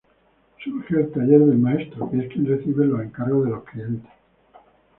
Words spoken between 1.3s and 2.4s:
del maestro, que es